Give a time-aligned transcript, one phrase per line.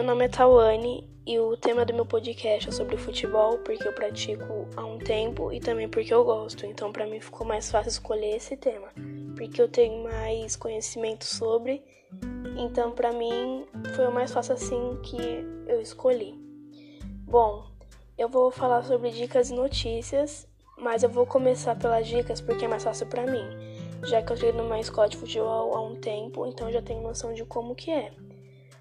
[0.00, 4.66] nome é Tawane e o tema do meu podcast é sobre futebol, porque eu pratico
[4.74, 6.64] há um tempo e também porque eu gosto.
[6.64, 8.88] Então, para mim ficou mais fácil escolher esse tema,
[9.36, 11.82] porque eu tenho mais conhecimento sobre.
[12.56, 16.34] Então, para mim foi o mais fácil assim que eu escolhi.
[17.26, 17.66] Bom,
[18.16, 20.48] eu vou falar sobre dicas e notícias,
[20.78, 23.44] mas eu vou começar pelas dicas porque é mais fácil para mim,
[24.04, 27.02] já que eu treino numa escola de futebol há um tempo, então eu já tenho
[27.02, 28.10] noção de como que é.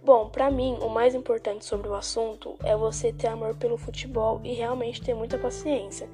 [0.04, 4.42] Bom, para mim, o mais importante sobre o assunto é você ter amor pelo futebol
[4.44, 6.10] e realmente ter muita paciência,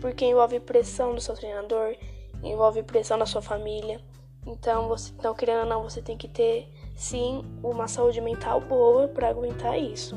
[0.00, 1.96] porque envolve pressão do seu treinador,
[2.40, 4.00] envolve pressão da sua família.
[4.46, 9.08] Então, você, então querendo ou não, você tem que ter sim uma saúde mental boa
[9.08, 10.16] para aguentar isso.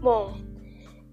[0.00, 0.32] Bom,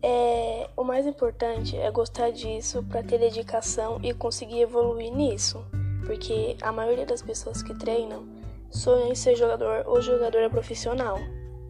[0.02, 5.62] é, o mais importante é gostar disso para ter dedicação e conseguir evoluir nisso,
[6.06, 8.33] porque a maioria das pessoas que treinam
[8.74, 11.20] sonha em ser jogador ou jogadora profissional.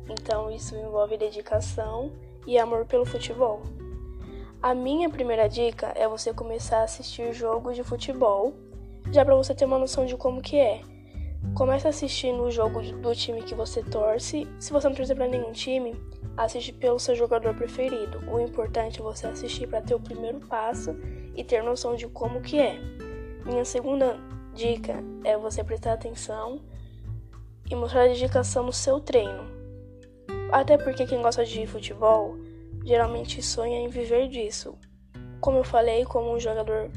[0.09, 2.11] Então isso envolve dedicação
[2.47, 3.61] e amor pelo futebol.
[4.61, 8.53] A minha primeira dica é você começar a assistir jogos de futebol,
[9.11, 10.81] já para você ter uma noção de como que é.
[11.53, 14.47] Comece assistindo o jogo do time que você torce.
[14.57, 15.93] Se você não torcer para nenhum time,
[16.37, 18.23] assiste pelo seu jogador preferido.
[18.31, 20.95] O importante é você assistir para ter o primeiro passo
[21.35, 22.79] e ter noção de como que é.
[23.45, 24.17] Minha segunda
[24.53, 26.61] dica é você prestar atenção
[27.73, 29.43] e mostrar dedicação no seu treino.
[30.51, 32.37] Até porque quem gosta de futebol
[32.85, 34.77] geralmente sonha em viver disso.
[35.41, 36.91] Como eu falei, como um jogador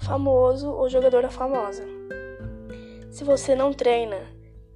[0.00, 1.84] famoso ou jogadora famosa.
[3.10, 4.26] Se você não treina,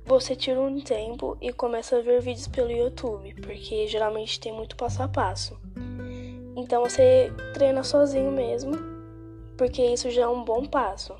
[0.04, 4.76] você tira um tempo e começa a ver vídeos pelo YouTube, porque geralmente tem muito
[4.76, 5.58] passo a passo.
[6.54, 8.72] Então você treina sozinho mesmo,
[9.56, 11.14] porque isso já é um bom passo.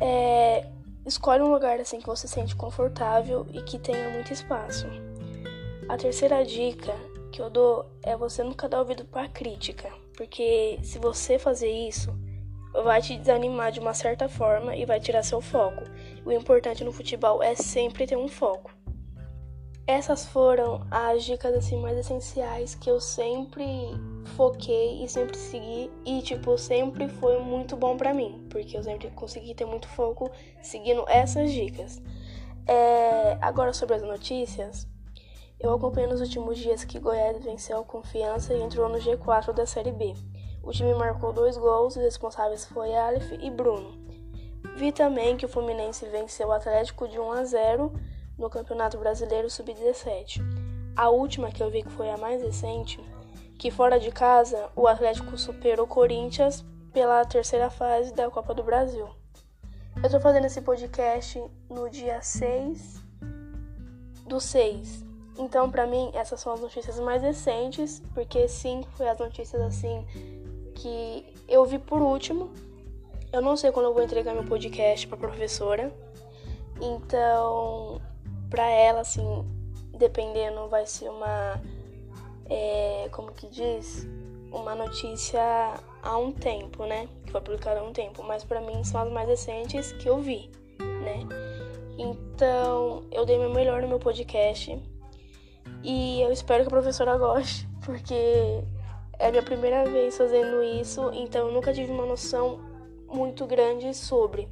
[0.00, 0.66] É,
[1.06, 4.86] Escolhe um lugar assim que você se sente confortável e que tenha muito espaço.
[5.86, 6.94] A terceira dica
[7.30, 12.16] que eu dou é você nunca dar ouvido para crítica, porque se você fazer isso,
[12.82, 15.84] vai te desanimar de uma certa forma e vai tirar seu foco.
[16.24, 18.73] O importante no futebol é sempre ter um foco.
[19.86, 23.64] Essas foram as dicas assim mais essenciais que eu sempre
[24.34, 29.10] foquei e sempre segui e tipo sempre foi muito bom para mim, porque eu sempre
[29.10, 30.30] consegui ter muito foco
[30.62, 32.00] seguindo essas dicas.
[32.66, 34.88] É, agora sobre as notícias,
[35.60, 39.66] eu acompanhei nos últimos dias que Goiás venceu a Confiança e entrou no G4 da
[39.66, 40.14] Série B.
[40.62, 44.02] O time marcou dois gols, os responsáveis foi Aleph e Bruno.
[44.76, 47.92] Vi também que o Fluminense venceu o Atlético de 1 a 0
[48.38, 50.40] no Campeonato Brasileiro Sub-17.
[50.96, 53.00] A última que eu vi que foi a mais recente,
[53.58, 58.62] que fora de casa o Atlético superou o Corinthians pela terceira fase da Copa do
[58.62, 59.08] Brasil.
[60.02, 63.02] Eu tô fazendo esse podcast no dia 6
[64.26, 65.04] do 6.
[65.38, 70.06] Então, para mim, essas são as notícias mais recentes, porque sim, foi as notícias assim
[70.74, 72.50] que eu vi por último.
[73.32, 75.92] Eu não sei quando eu vou entregar meu podcast para professora.
[76.80, 78.00] Então,
[78.54, 79.44] para ela, assim,
[79.98, 81.60] dependendo, vai ser uma.
[82.48, 84.06] É, como que diz?
[84.52, 85.42] Uma notícia
[86.00, 87.08] há um tempo, né?
[87.24, 88.22] Que foi publicada há um tempo.
[88.22, 91.26] Mas para mim são as mais recentes que eu vi, né?
[91.98, 94.80] Então, eu dei meu melhor no meu podcast.
[95.82, 98.62] E eu espero que a professora goste, porque
[99.18, 102.60] é a minha primeira vez fazendo isso, então eu nunca tive uma noção
[103.12, 104.48] muito grande sobre.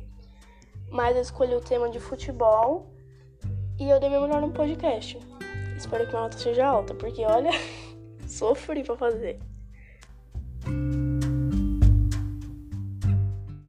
[0.90, 2.91] Mas eu escolhi o tema de futebol
[3.82, 5.18] e eu dei meu melhor no podcast.
[5.76, 7.50] Espero que a nota seja alta, porque olha,
[8.28, 9.40] sofri pra fazer.